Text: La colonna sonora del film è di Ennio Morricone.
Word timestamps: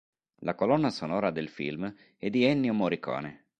La 0.37 0.55
colonna 0.55 0.89
sonora 0.89 1.29
del 1.29 1.47
film 1.47 1.93
è 2.17 2.27
di 2.31 2.43
Ennio 2.43 2.73
Morricone. 2.73 3.45